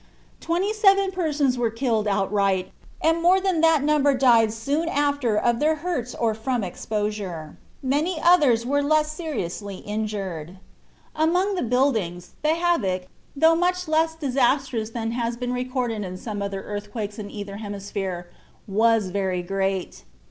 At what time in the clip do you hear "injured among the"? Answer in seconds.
9.75-11.61